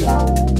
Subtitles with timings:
[0.00, 0.50] Bye.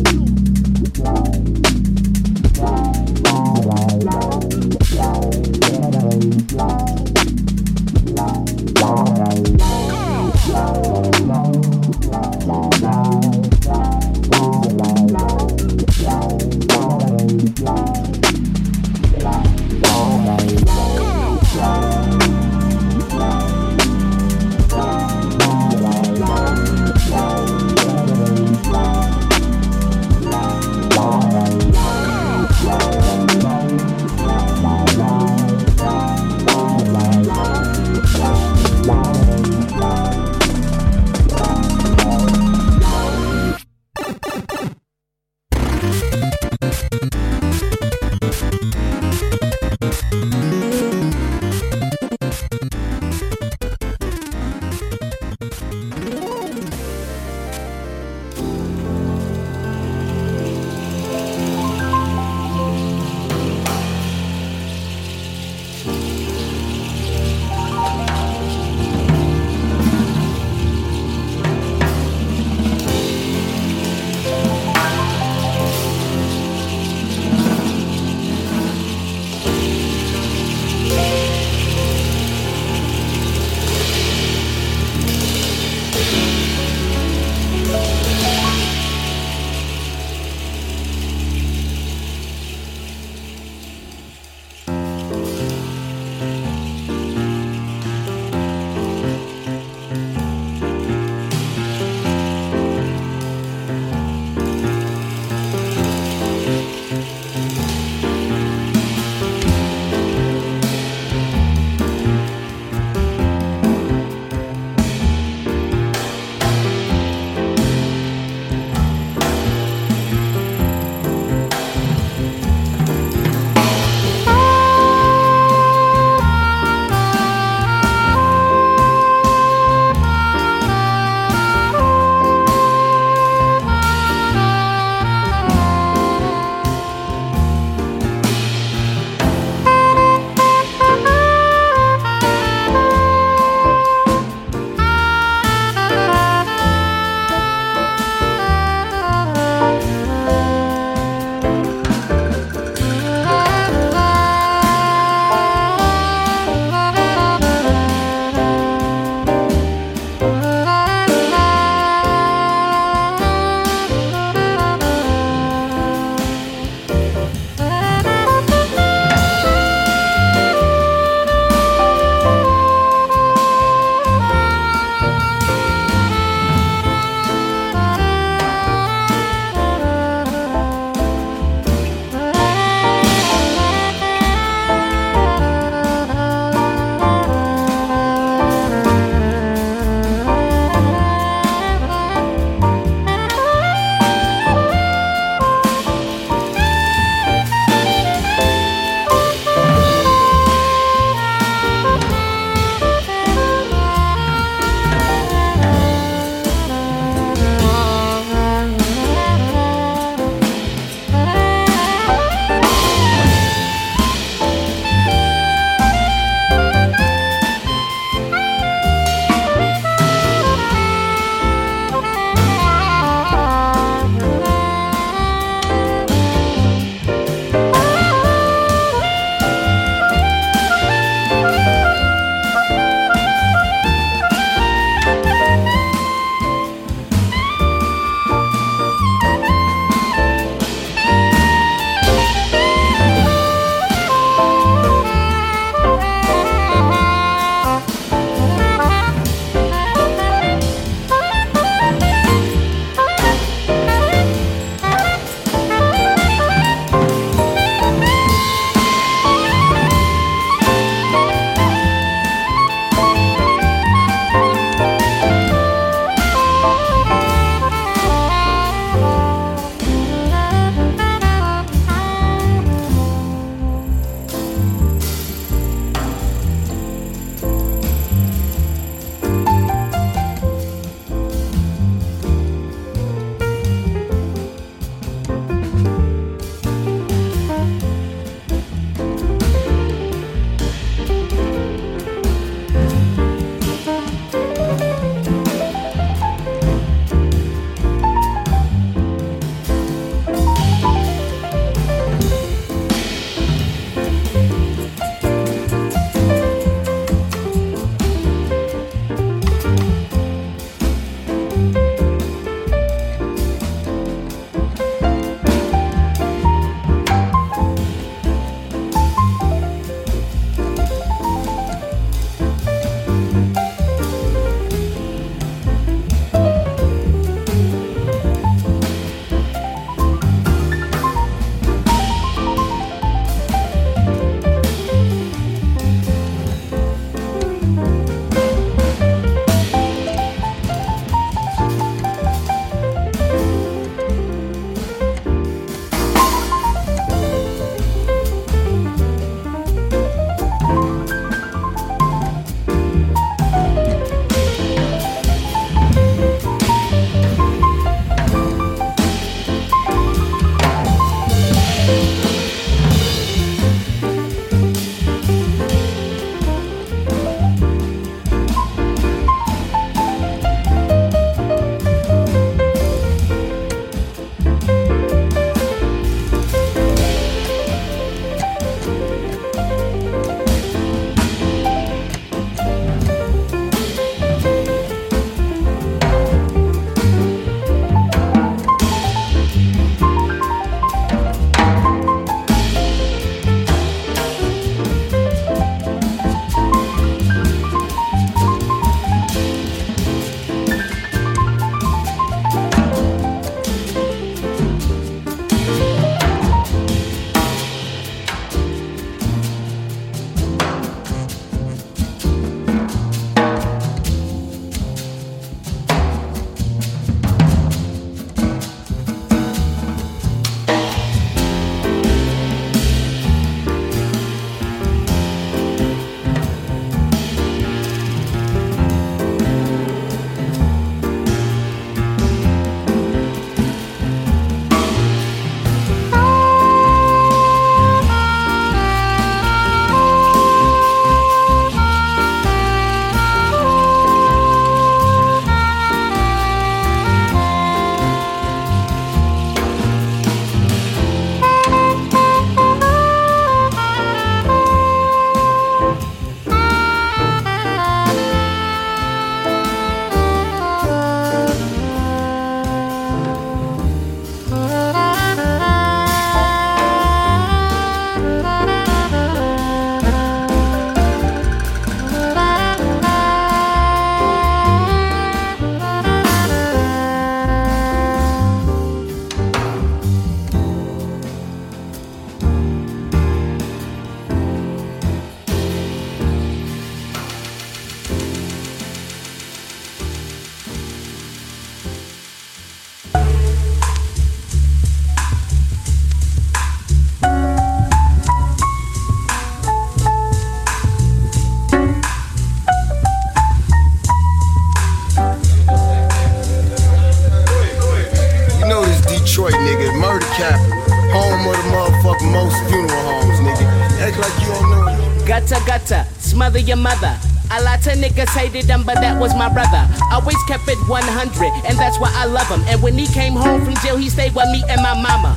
[518.21, 519.87] Niggas hated him, but that was my brother.
[520.12, 522.62] Always kept it 100, and that's why I love him.
[522.69, 525.37] And when he came home from jail, he stayed with me and my mama.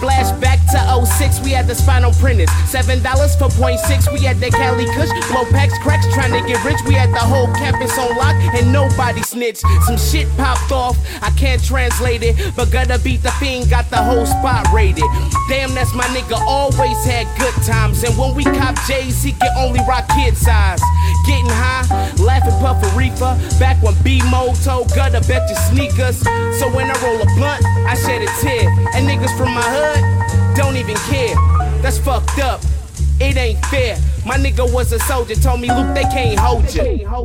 [0.00, 2.50] Flashback to 06, we had the spinal printers.
[2.68, 5.08] Seven dollars for point six, we had the Cali Kush.
[5.32, 6.76] Blow packs, cracks, trying to get rich.
[6.86, 9.64] We had the whole campus on lock, and nobody snitched.
[9.86, 13.96] Some shit popped off, I can't translate it, but gotta beat the fiend, got the
[13.96, 15.08] whole spot rated.
[15.48, 18.04] Damn, that's my nigga, always had good times.
[18.04, 20.82] And when we cop J's, he can only rock kid size.
[21.26, 21.88] Getting high,
[22.20, 23.32] laughing puff a reefer.
[23.58, 26.18] Back when B Mo told gutter bet your sneakers.
[26.60, 28.68] So when I roll a blunt, I shed a tear.
[28.92, 31.67] And niggas from my hood don't even care.
[31.82, 32.60] That's fucked up.
[33.20, 33.96] It ain't fair.
[34.26, 37.06] My nigga was a soldier, told me, Luke, they can't hold you.
[37.06, 37.18] My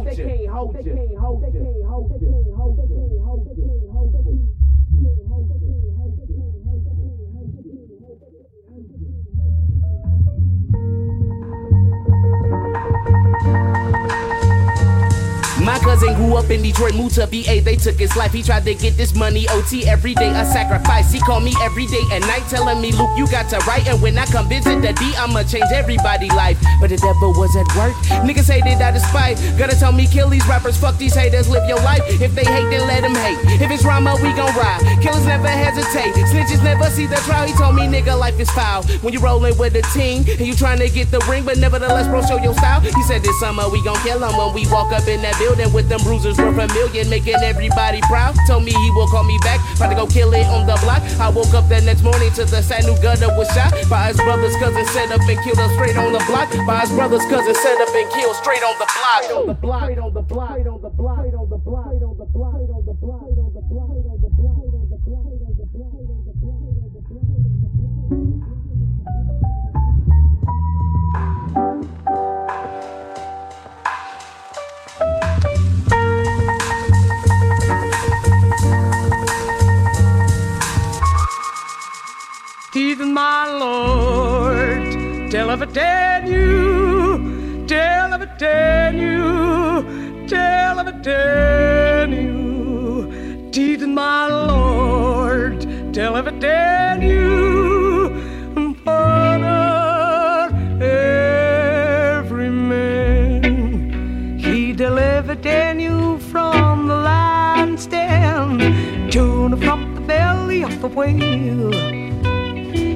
[15.94, 18.34] cousin grew up in Detroit, moved to VA, they took his life.
[18.34, 21.12] He tried to get this money, OT every day, a sacrifice.
[21.12, 23.88] He called me every day and night, telling me, Luke, you got to write.
[23.88, 26.58] And when I come visit the D, I'ma change everybody's life.
[26.82, 27.94] But the devil was at work.
[28.26, 29.38] Niggas hated out of spite.
[29.58, 32.02] Gotta tell me, kill these rappers, fuck these haters, live your life.
[32.22, 33.62] If they hate, then let them hate.
[33.62, 34.82] If it's drama, we gon' ride.
[35.02, 36.14] Killers never hesitate.
[36.34, 37.46] Snitches never see the trial.
[37.46, 38.84] He told me, nigga, life is foul.
[39.06, 42.08] When you rollin' with a team and you trying to get the ring, but nevertheless,
[42.08, 42.82] bro, show your style.
[42.82, 45.72] He said this summer we gon' kill him when we walk up in that building
[45.72, 48.36] with them bruisers worth a million, making everybody proud.
[48.48, 51.02] Told me he will call me back, about to go kill it on the block.
[51.20, 54.18] I woke up the next morning to the sad new gutter was shot by his
[54.18, 56.50] brother's cousin, set up and killed him straight on the block.
[56.66, 59.24] By his brother's cousin, set up and killed straight on the block.
[59.34, 62.54] On the block, on the block, on the block, on the block, on the block,
[62.54, 64.88] on the block, on the block, on the block, on
[71.84, 71.93] the
[82.76, 85.68] Even my Lord, tell of a
[86.28, 88.26] you, tell of a
[88.98, 95.62] you, tell of a you, even my Lord,
[95.94, 96.32] tell of a
[97.00, 98.10] you,
[98.88, 100.50] honor
[100.84, 104.40] every man.
[104.40, 112.13] He delivered you from the lion's tuna from the belly of the whale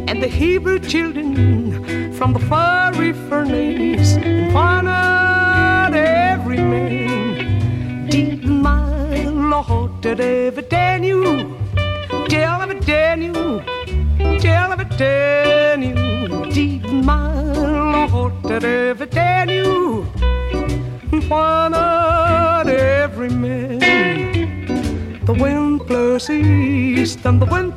[0.07, 4.15] and the Hebrew children from the fiery furnace
[4.55, 8.07] honored every man.
[8.07, 11.57] Deep my Lord, did ever Daniel,
[12.29, 13.61] tell of Daniel,
[14.39, 16.49] tell of Daniel.
[16.51, 20.05] Deep my Lord, did ever Daniel,
[21.29, 23.79] honored every man.
[25.25, 27.76] The wind blows east and the wind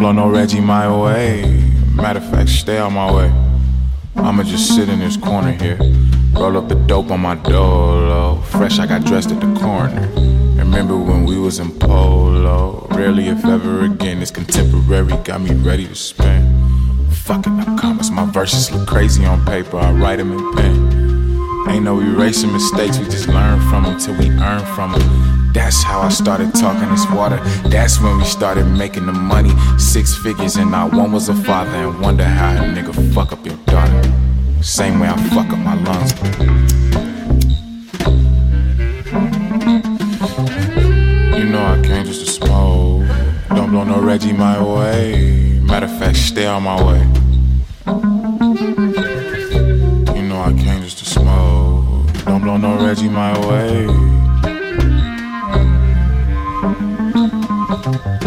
[0.00, 1.42] blow no Reggie my way.
[1.94, 3.30] Matter of fact, stay on my way.
[4.16, 5.76] I'ma just sit in this corner here.
[6.32, 8.40] Roll up the dope on my dolo.
[8.40, 10.08] Fresh, I got dressed at the corner.
[10.56, 12.86] Remember when we was in polo?
[12.92, 16.48] Rarely, if ever again, this contemporary got me ready to spend.
[17.12, 19.76] Fucking up comments, my verses look crazy on paper.
[19.76, 21.68] I write them in pen.
[21.68, 25.19] Ain't no erasing mistakes, we just learn from them till we earn from them.
[25.52, 27.38] That's how I started talking this water.
[27.68, 29.50] That's when we started making the money.
[29.78, 31.70] Six figures, and not one was a father.
[31.70, 34.02] And wonder how a nigga fuck up your daughter.
[34.62, 36.12] Same way I fuck up my lungs.
[41.36, 43.06] You know I came just to smoke.
[43.48, 45.58] Don't blow no Reggie my way.
[45.62, 47.00] Matter of fact, stay on my way.
[50.14, 52.06] You know I came just to smoke.
[52.24, 54.19] Don't blow no Reggie my way.
[57.82, 58.19] Thank you.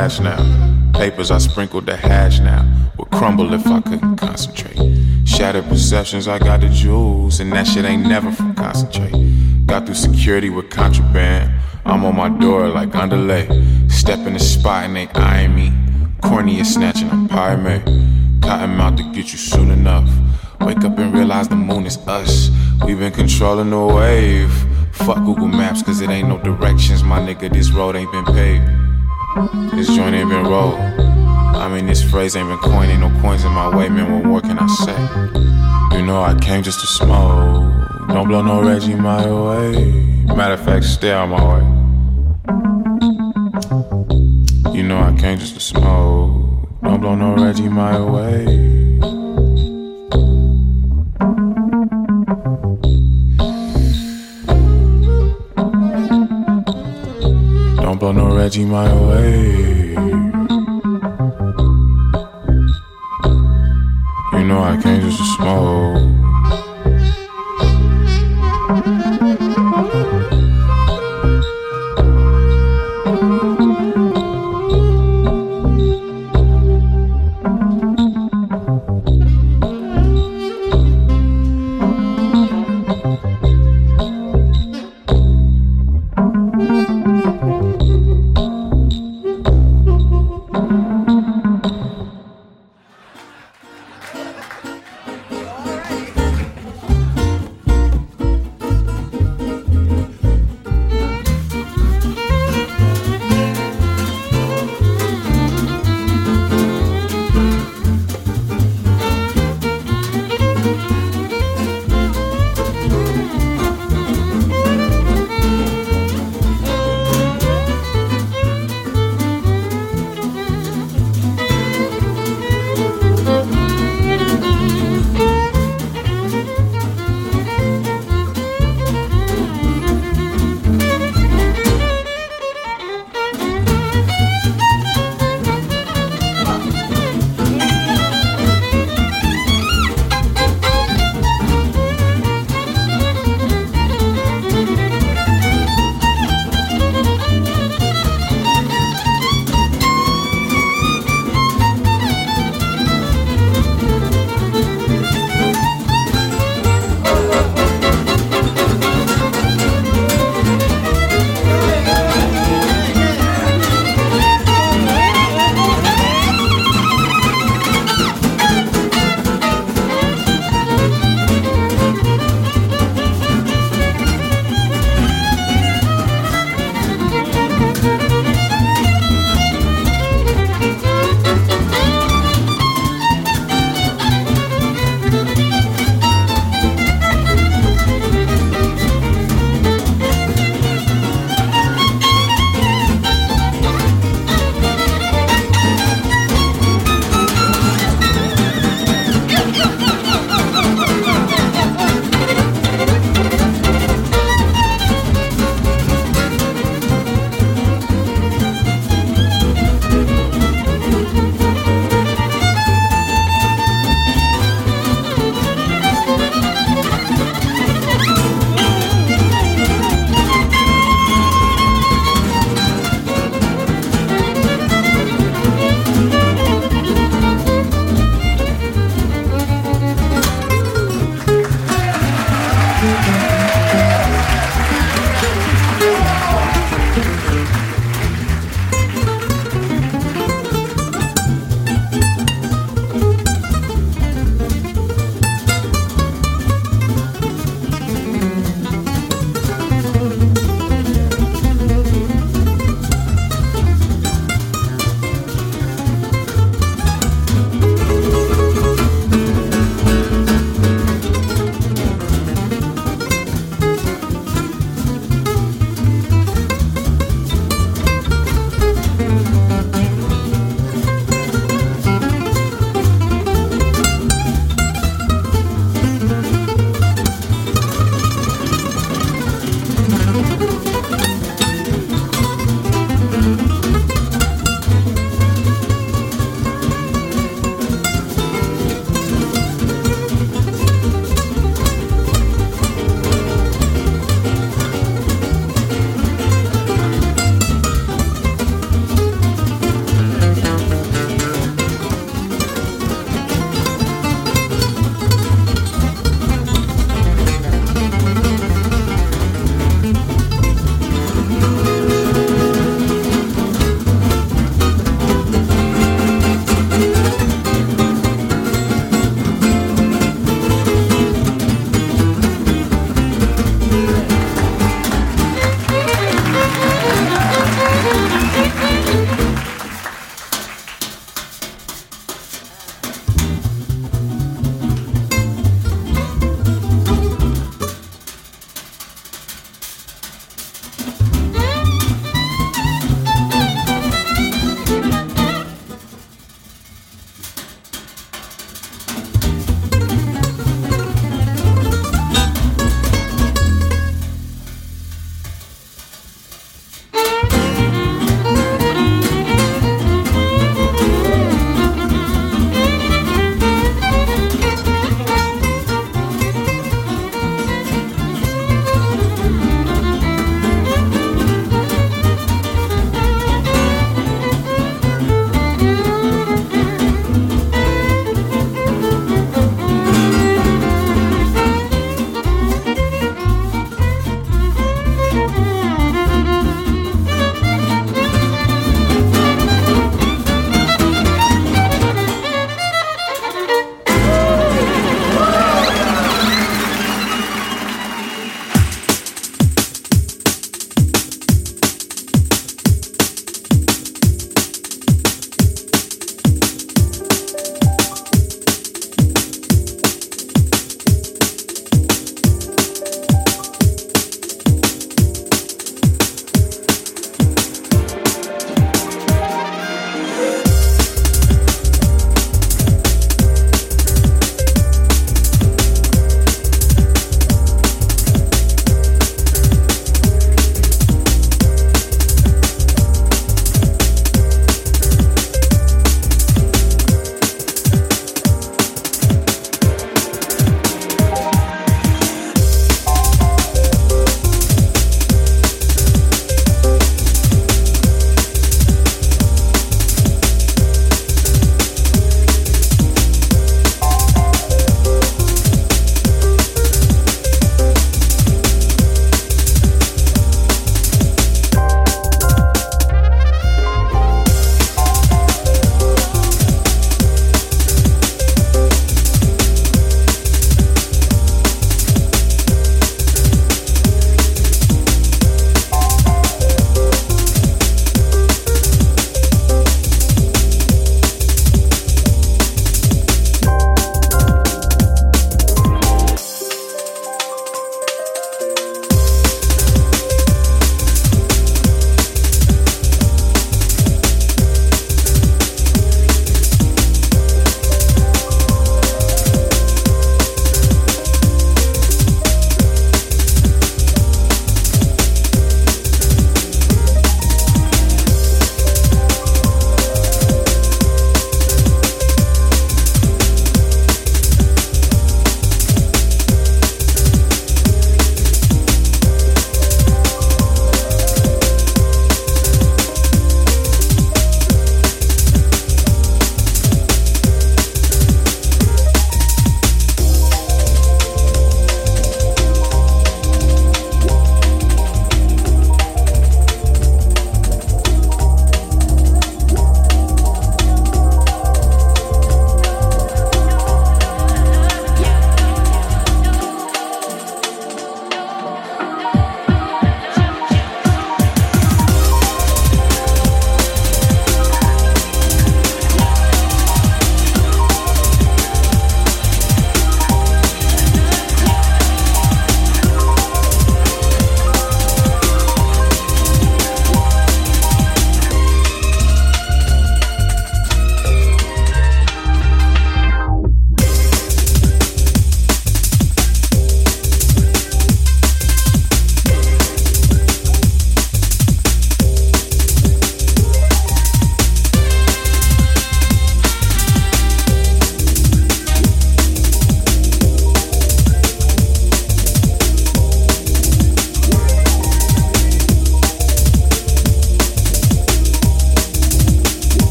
[0.00, 0.92] Now.
[0.94, 2.64] Papers I sprinkled the hash now.
[2.96, 4.78] Would crumble if I couldn't concentrate.
[5.26, 9.12] Shattered perceptions, I got the jewels, and that shit ain't never from concentrate.
[9.66, 11.52] Got through security with contraband.
[11.84, 13.46] I'm on my door like underlay.
[13.88, 15.70] Step in the spot and they eyeing me.
[16.22, 17.84] Corny is snatching, I'm pyramid.
[18.42, 20.08] Cotton mouth to get you soon enough.
[20.62, 22.48] Wake up and realize the moon is us.
[22.86, 24.50] We've been controlling the wave.
[24.92, 27.04] Fuck Google Maps, cause it ain't no directions.
[27.04, 28.79] My nigga, this road ain't been paved.
[29.74, 30.74] This joint ain't been rolled.
[30.74, 34.12] I mean, this phrase ain't been coined, ain't no coins in my way, man.
[34.12, 35.96] What more can I say?
[35.96, 38.08] You know, I came just to smoke.
[38.08, 39.92] Don't blow no Reggie my way.
[40.34, 41.62] Matter of fact, stay out my way.
[44.74, 46.68] You know, I came just to smoke.
[46.82, 48.79] Don't blow no Reggie my way.
[58.50, 59.94] Blow my way.
[64.32, 65.89] You know I came just smoke.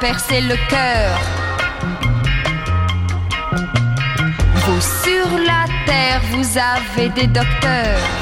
[0.00, 1.20] Percé le cœur.
[4.54, 8.15] Vous sur la terre, vous avez des docteurs.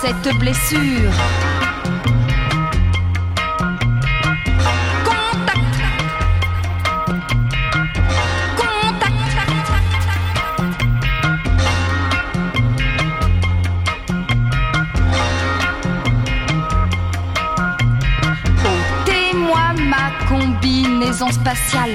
[0.00, 1.12] Cette blessure.
[20.28, 21.92] combinaison spatiale.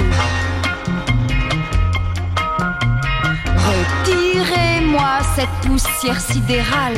[3.55, 6.95] Retirez-moi cette poussière sidérale.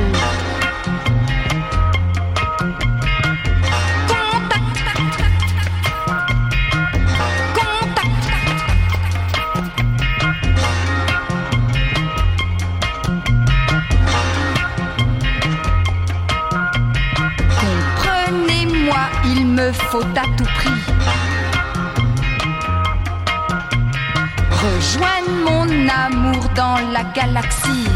[19.92, 20.70] Faut à tout prix
[24.52, 27.91] Rejoigne mon amour dans la galaxie.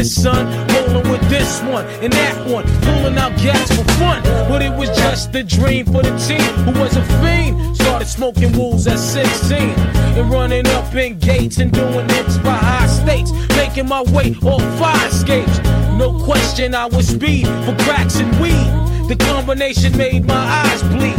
[0.00, 0.46] This, son.
[0.68, 4.22] Rolling with this one and that one, pulling out gas for fun.
[4.48, 7.76] But it was just a dream for the team who was a fiend.
[7.76, 12.86] Started smoking wools at 16 and running up in gates and doing hits by high
[12.86, 15.58] states, making my way off fire skates.
[15.98, 18.70] No question, I was speed for cracks and weed.
[19.08, 21.18] The combination made my eyes bleed.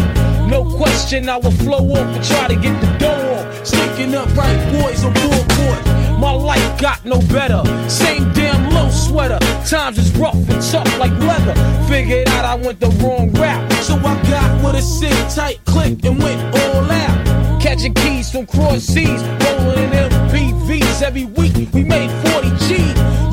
[0.49, 3.67] No question, I would flow off and try to get the dough off.
[3.67, 5.90] Sneaking up right boys on board.
[6.21, 7.63] My life got no better.
[7.89, 9.39] Same damn low sweater.
[9.65, 11.55] Times is rough and tough like leather.
[11.89, 13.73] Figured out I went the wrong route.
[13.81, 17.59] So I got with a sick tight click and went all out.
[17.59, 21.73] Catching keys from cross seas, rolling in MPVs every week.
[21.73, 22.77] We made 40 G.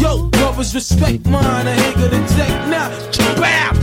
[0.03, 1.69] Yo, brothers, respect mine.
[1.69, 2.89] I ain't gonna take now.
[3.39, 3.79] Bow!